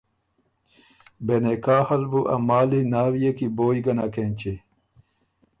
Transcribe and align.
بې 1.25 1.35
نکاحه 1.43 1.95
ال 1.99 2.03
بُو 2.11 2.21
ا 2.33 2.35
مالی 2.47 2.81
ناوئے 2.91 3.31
کی 3.37 3.47
بویٛ 3.55 3.79
ګۀ 3.85 3.93
نک 3.97 4.15
اېنچی 4.21 4.53